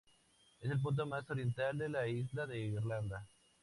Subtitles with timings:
[0.61, 3.23] Es el punto más oriental de la isla de Irlanda.